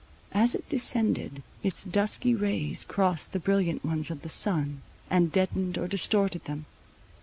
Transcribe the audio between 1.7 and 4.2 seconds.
dusky rays crossed the brilliant ones